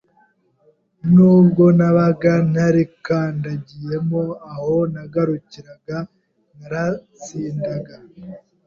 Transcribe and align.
n’ubwo 1.13 1.63
nabaga 1.77 2.33
ntarikandagiyemo 2.51 4.23
aho 4.53 4.75
nagarukiraga 4.93 5.97
naratsindaga. 6.57 7.95